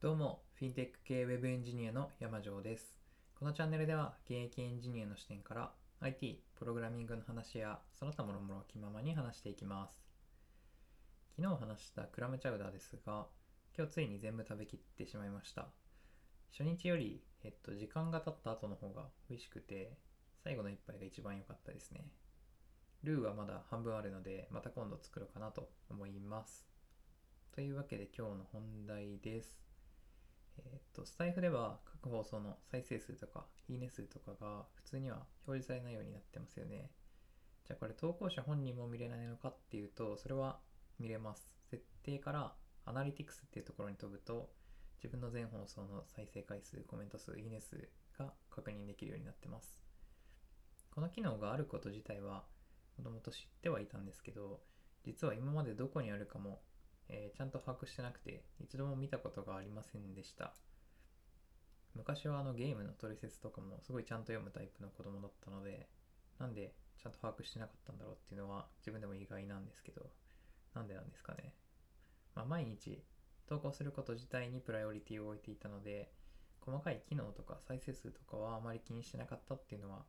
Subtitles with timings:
[0.00, 2.96] どうも、フィンテック系ウェブエンジニアの山城です。
[3.36, 10.00] このチャンネルでは、現役エンジニアの視点から IT、プログラミングの話や、その他もろもろ気ままに話していきます。
[11.36, 13.26] 昨日話したクラムチャウダーですが、
[13.76, 15.66] 今日ついに全部食べきってしまいました。
[16.52, 19.98] 初日より、えっと、時間が経った後の方が美味しくて、
[20.44, 22.06] 最後の一杯が一番良かったですね。
[23.02, 26.68] ルーはまだ半分あるので、また今度作ろうかなと思います。
[27.50, 29.67] というわけで今日の本題です。
[30.64, 36.90] えーっと、スタイフでは各放送の再生数とか、いいね数とかが普通には表示されないようになってますよね。
[37.66, 40.58] じゃあこれ投稿者本人も見れないのかっていうと、それは
[40.98, 41.50] 見れます。
[41.70, 44.50] 設定からアナリティクスっていうところに飛ぶと、
[44.98, 47.88] 自分の全放送の再生回数、コメント数、いいね数
[48.18, 49.80] が確認できるようになってます。
[50.94, 52.44] この機能があること自体は、
[52.96, 54.60] もともと知ってはいたんですけど、
[55.04, 56.60] 実は今までどこにあるかも
[57.08, 60.54] えーちゃんと把握してなくて一度も見たことがありませんでした。
[61.94, 65.88] 昔はあのゲームの取説とかもすごいちゃんと読むタイプの子供だったので
[66.38, 70.10] なんでちゃんと把握してなかったんだろうっていうのは自分でも意外なんですけど
[70.74, 71.54] なんでなんですかね。
[72.34, 73.04] まあ毎日
[73.46, 76.12] 投稿すること自体にプライオリティを置いていたので
[76.60, 80.04] 細かい機能とか再生数とかはあまり気にしてなかったっていうのは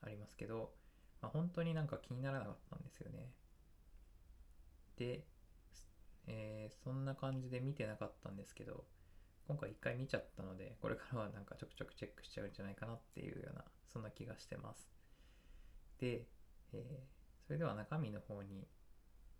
[0.00, 0.72] ありますけど、
[1.20, 3.32] まあ、本当になんか気にならなかったんですよね。
[4.96, 5.26] で
[6.26, 8.84] えーそんな感じで見てなかったんですけど
[9.46, 14.88] 今回一回見ちゃったのでこれからはなんかちょくちょくチェックしちゃうんじゃないかなっていうようなそんな気がしてます。
[15.98, 16.26] で、
[16.72, 17.16] えー
[17.46, 18.66] それでは中身の方に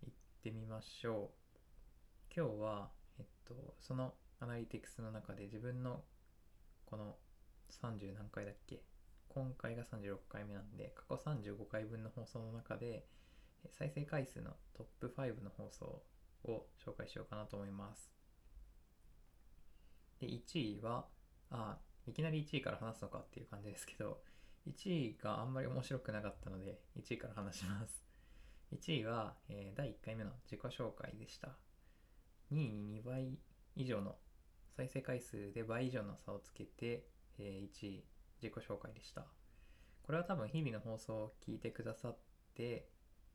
[0.02, 0.14] 行っ
[0.44, 2.34] てみましょう。
[2.36, 6.04] 今日はえっとそのアナリティクスの中で自分の
[6.84, 7.16] この
[7.82, 8.80] 30何回だっけ？
[9.28, 13.08] 今回が36回目なんで過去35回分の放送の中で
[13.72, 16.00] 再生回数のトップ5の放送
[16.52, 18.12] を紹介しようかなと思います。
[20.20, 21.06] で、1位は、
[21.50, 24.22] あ、いきなり1位から話すのかっていう感じですけど、
[24.66, 28.02] 1位があんまり面白くなかったので、1位から話します。
[28.72, 31.56] 1位は、えー第1回目の自己紹介でした。
[32.52, 33.38] 2位に2倍
[33.76, 34.16] 以上の
[34.76, 37.06] 再生回数で倍以上の差をつけて、
[37.38, 38.04] えー1位
[38.42, 39.26] 自己紹介でした。
[40.02, 42.18] これは多分日々の放送を聞いてくださっ
[42.54, 42.88] て、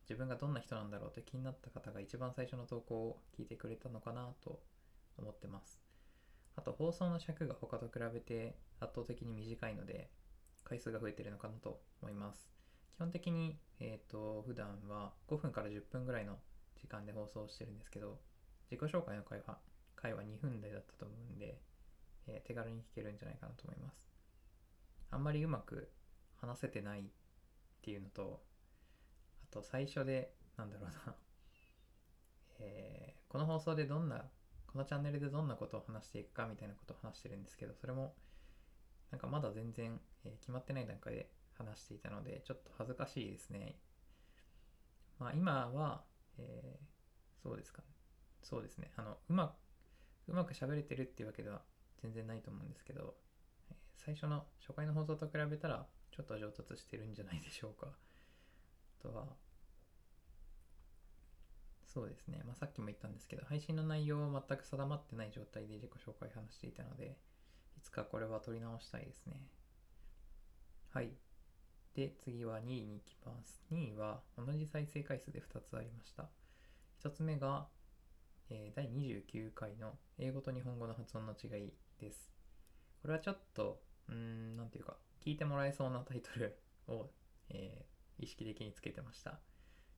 [0.04, 4.60] 自分がどんな人なんだろうって気になった方が一番最初の投稿を聞いてくれたのかなと
[5.18, 5.82] 思ってます。
[6.56, 10.10] あと放送の尺が他と比べて圧倒的に短いので
[10.64, 12.50] 回数が増えてるのかなと思います。
[12.96, 16.38] 基本的に、えっ、と、普段は5分から10分ぐらいの
[16.80, 18.20] 時間で放送してるんですけど、
[18.70, 19.58] 自己紹介の回は、
[19.96, 21.60] 回は2分台だったと思うんで、
[22.28, 24.08] えー手軽に聞けるんじゃないかなと思います。
[25.10, 25.92] あんまりうまく
[26.38, 27.04] 話せてないっ
[27.82, 28.44] ていうのと、
[29.52, 31.16] と最初で、なんだろうな、
[32.60, 34.30] えーこの放送でどんな、
[34.68, 38.14] このチャンネルでどんなことを話していくかみたいなことを話してるんですけど、それも、
[39.12, 43.80] なんかまだ全然、えー決まってない段階で話していたので、ちょっと恥ずかしいですね。
[45.20, 46.04] まあ今は、
[46.38, 46.92] えー
[47.44, 47.88] そうですかね。
[48.44, 48.92] そうですね。
[48.98, 49.58] あの、うま
[50.28, 51.64] く、うまく喋れてるっていうわけでは
[51.98, 53.16] 全然ないと思うんですけど、
[53.70, 57.96] えー最初の初回の放送と比べたら、ちょっと上達してるんじゃないでしょうか。
[59.02, 59.36] とは、
[61.86, 67.18] そうですね、まあ、さっきも言ったんですけど、配信の内容は全く定まってない状態で自己紹介話していたので、
[67.78, 69.42] いつかこれは取り直したいですね。
[70.90, 71.12] はい。
[71.96, 73.64] で、次は2位に行きます。
[73.72, 76.30] 2位は同じ再生回数で2つありました。
[77.04, 77.68] 1つ目が、
[78.50, 82.32] えー第29回の英語と日本語の発音の違いです。
[83.02, 86.58] これはちょっと、うん、なんていうか、聞いてもらえそうなタイトル
[86.88, 87.10] を、
[87.50, 87.81] え
[88.22, 89.40] 意識的につけてました。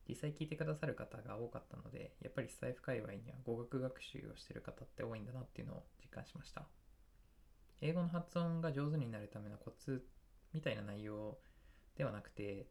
[0.07, 6.65] 実際聞いてくださる方が多かったので、やっぱりスタイフ界隈には語学学習をしてる方って多いんだなっていうのを実感しました。
[7.81, 10.05] 英語の発音が上手になるためのコツ
[10.53, 11.37] みたいな内容
[11.95, 12.67] ではなくて、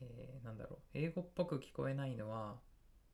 [0.00, 2.56] えーなんだろう、英語っぽく聞こえないのは、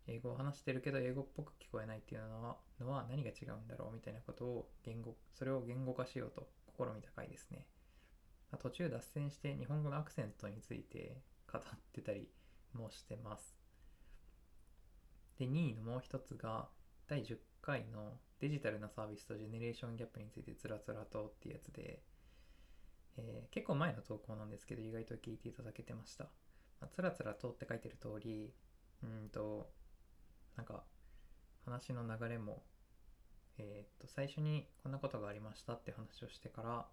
[0.06, 7.66] 英語を話してるけど英語っぽく聞こえないっていうのはのは何が違うんだろうみたいなことを言語、それを言語化しようと試みた回ですね。
[8.58, 11.22] 途中脱線して日本語のアクセントについて
[11.52, 11.62] 語っ
[11.92, 12.30] てたり
[12.72, 13.56] もしてます。
[15.38, 16.68] で、2位のもう一つが、
[17.08, 22.02] 第10回のデジタルなサービスとジェネレーションギャップについてつらつらとっていうやつで、
[23.16, 26.24] えー結構前の投稿なんですけど、意外と聞いていただけてました。
[26.80, 28.52] まあ、つらつらとって書いてる通り、
[29.02, 29.70] うんと、
[30.56, 30.84] なんか、
[31.64, 32.64] 話の流れも、
[33.58, 36.88] えーっと、最初にこんなことがありましたって話をしてから、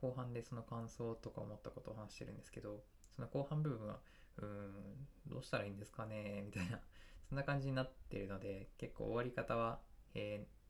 [0.00, 2.82] 後半でその感想とか思ったことを話してるんですけど、
[3.16, 4.00] その後半部分は、
[4.38, 6.80] うーん、どうしたらいいんですかねみたいな、
[7.28, 9.80] そんな感じになってるので、結構終わり方は、
[10.14, 10.64] えー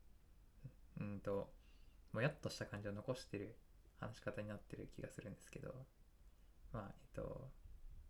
[1.01, 1.53] うんと、
[2.13, 3.57] もやっとした感じを残してる
[4.01, 5.87] 話し方になってる気がするんですけど、
[6.73, 7.51] まあ、えっと、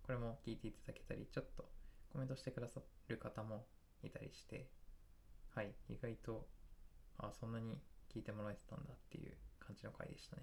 [0.02, 1.70] これも聞いていただけたり、ちょっと
[2.12, 3.66] コメントしてくださる方も
[4.02, 4.68] いたりして、
[5.54, 6.48] はい、意外と、
[7.18, 7.78] あ、そんなに
[8.12, 10.42] 聞いてもらえてたんだっていう感じの回でしたね。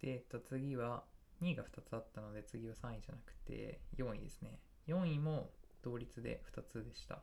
[0.00, 1.04] で、えっと、次は、
[1.40, 4.60] 2位が2つあったので、次は3位じゃなくて、4位ですね。
[4.86, 5.50] 4位も
[5.82, 7.22] 同率で2つでした。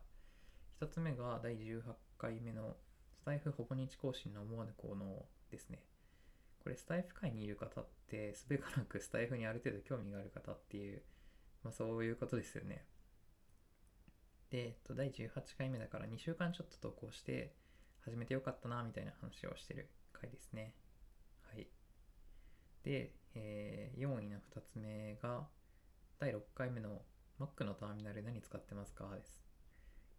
[0.81, 1.81] 1つ目が第18
[2.17, 2.75] 回目の
[3.13, 5.83] スタイフほぼ日更新の思わぬ効能ですね。
[6.63, 11.01] これスタイフ界にいる方ってすべからくスタイフにある程度興味がある方っていう、
[11.63, 12.85] まあそういうことですよね。
[14.49, 17.55] で、えっと、第18回目だから2週間ちょっと投稿して
[18.01, 20.75] 始めてよかったなみたいな話をしてる回ですね。
[21.41, 21.67] はい。
[22.83, 25.47] で、えー4位の2つ目が
[26.19, 27.01] 第6回目の
[27.39, 29.09] Mac のターミナル何使ってますか？
[29.15, 29.41] です。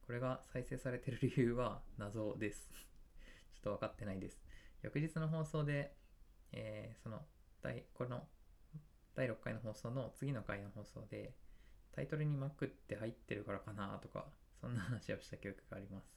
[0.06, 2.68] これが再生されてる理由は謎です。
[3.54, 4.40] ちょっと分かってないです。
[4.82, 5.94] 翌日の放送で、
[6.52, 7.26] えーその
[7.60, 8.28] 第、この
[9.14, 11.34] 第6回の放送の次の回の放送で、
[11.92, 16.12] タイトルに Mac って入ってるからかなとか、そんな話をした記憶があります。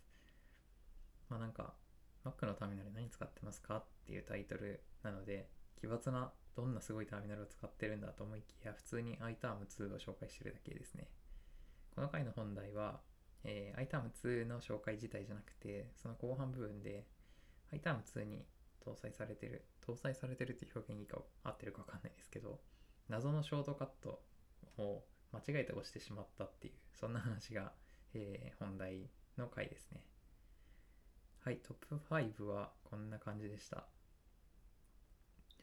[1.30, 1.76] まあなんか、
[2.24, 3.78] Mac のターミナル何使ってますか？
[3.78, 11.10] っていうタイトルなので、奇抜などんなすごいターミナルを使ってるんだと思いきや、普通に iTerm2 を紹介してるだけですね。
[11.94, 13.02] この回の本題は、
[13.44, 17.06] えー、iTerm2 の紹介自体じゃなくて、その後半部分で
[17.74, 18.46] iTerm2 に
[18.86, 22.62] 搭載されてる、搭載されてるっていう表現いいか合ってるかわかんないですけど、
[23.10, 24.24] 謎のショートカット
[24.78, 27.74] を間違えて押してしまったっていう、そんな話が、
[28.14, 30.06] えー本題の回ですね。
[31.44, 33.86] はい、トップ5はこんな感じでした。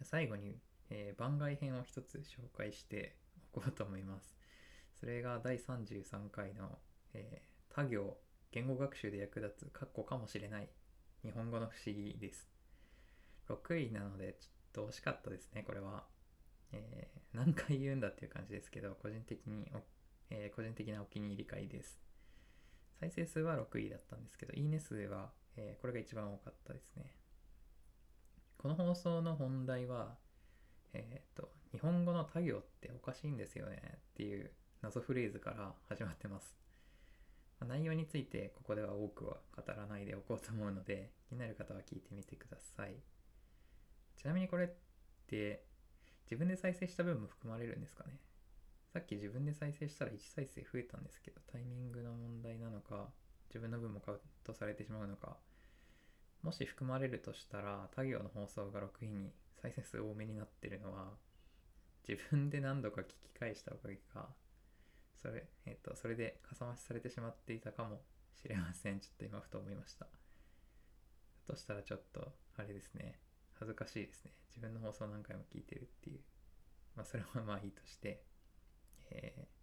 [0.05, 0.61] 最後に、
[0.91, 3.17] えー番外編を一つ紹介して
[3.55, 4.37] おこうと思います。
[4.99, 6.79] それが第33回の、
[7.15, 8.19] えー他行
[8.51, 10.69] 言語学習で役立つ括弧かもしれない
[11.23, 12.51] 日本語の不思議です。
[13.49, 16.05] 6位なのでちょっと惜しかったですね、これは。
[16.73, 19.67] えー何回言うんだっていう感じですけど、個人的に、
[20.31, 21.99] えー個人的なお気に入り回です。
[23.01, 27.22] 再生数は6位だったんですけど、いいね数は、えーこれが一番多かったですね。
[28.63, 30.15] この放送の本題は、
[30.93, 36.55] えっ、と、日本語の他行っておかしいんですよねっていう謎フレーズから始まってます。
[37.59, 42.95] ま内容についてここでは多くは語らないでおこうと思うので、気になる方は聞いてみてください。
[44.17, 44.69] ちなみにこれっ
[45.27, 45.65] て
[46.31, 48.21] 自分で再生した分も含まれるんですかね？
[48.93, 53.09] さっき自分で再生したら1再生増えたんですけど、タイミングの問題なのか、
[53.49, 55.37] 自分の分もカウントされてしまうのか、
[56.43, 61.13] もし含まれるとしたら、他行の放送が6位に再生数多めになってるのは、
[62.09, 64.29] 自分で何度か聞き返したおかげか、
[65.21, 68.03] それ、えっ、と、それでかさ増しされてしまっていたかも
[68.35, 68.99] しれません。
[69.01, 70.07] ちょっと今ふと思いました。
[70.07, 70.11] だ
[71.47, 73.21] としたらちょっと、あれですね、
[73.55, 74.33] 恥ずかしいですね。
[74.49, 76.21] 自分の放送何回も聞いてるっていう。
[76.97, 78.23] まあ、それはまあいいとして、
[79.11, 79.63] えー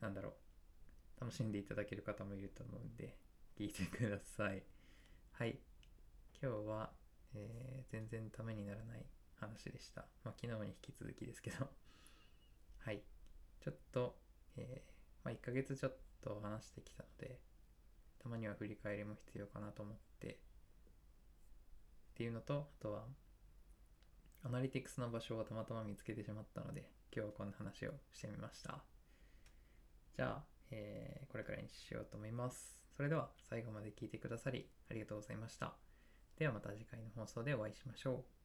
[0.00, 1.20] なんだろう。
[1.20, 3.16] 楽しんでいただける方もいると思うんで、
[3.58, 4.62] 聞いてください。
[5.40, 5.58] はい。
[6.42, 6.92] 今日は、
[7.34, 9.06] えー全然ためにならない
[9.40, 10.02] 話でした。
[10.24, 11.68] まあ、昨日に引き続きですけど。
[12.80, 13.02] はい。
[13.60, 14.18] ちょっと、
[14.56, 14.92] えー
[15.24, 17.40] まあ、1ヶ月ちょっと話してきたので、
[18.20, 20.38] たまには振り返りも必要かなと思って、っ
[22.14, 23.08] ていうのと、あとは、
[24.42, 28.84] アナリティクスの場所をたまたま見つけてしまったので、今日はこんな話をしてみました。
[30.14, 32.79] じゃあ、えーこれからにしようと思います。
[32.96, 35.74] それでは最後まで聞いてくださりありがとうございました。
[36.36, 38.39] ではまた次回の放送でお会いしましょう。